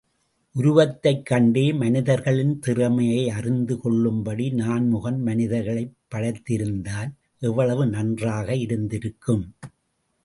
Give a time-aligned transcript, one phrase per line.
[0.55, 7.11] உருவத்தைக் கண்டே மனிதர்களின் திறமையை அறிந்து கொள்ளும்படி நான்முகன் மனிதர்களைப் படைத்திருந்தால்
[7.39, 9.45] எவ்வளவு நன்றாக இருந்திருக்கும்?